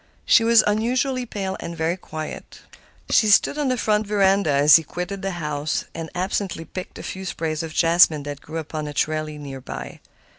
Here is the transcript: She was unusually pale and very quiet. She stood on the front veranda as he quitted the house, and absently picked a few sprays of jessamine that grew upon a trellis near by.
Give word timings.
She 0.25 0.43
was 0.43 0.63
unusually 0.65 1.27
pale 1.27 1.55
and 1.59 1.77
very 1.77 1.95
quiet. 1.95 2.61
She 3.11 3.27
stood 3.27 3.59
on 3.59 3.67
the 3.67 3.77
front 3.77 4.07
veranda 4.07 4.49
as 4.49 4.77
he 4.77 4.81
quitted 4.83 5.21
the 5.21 5.33
house, 5.37 5.85
and 5.93 6.09
absently 6.15 6.65
picked 6.65 6.97
a 6.97 7.03
few 7.03 7.23
sprays 7.23 7.61
of 7.61 7.71
jessamine 7.71 8.23
that 8.23 8.41
grew 8.41 8.57
upon 8.57 8.87
a 8.87 8.95
trellis 8.95 9.39
near 9.39 9.61
by. 9.61 9.99